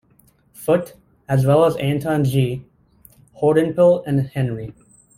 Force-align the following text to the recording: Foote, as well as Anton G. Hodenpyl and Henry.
Foote, 0.55 0.95
as 1.29 1.45
well 1.45 1.63
as 1.63 1.75
Anton 1.77 2.23
G. 2.25 2.65
Hodenpyl 3.39 4.01
and 4.07 4.21
Henry. 4.29 4.73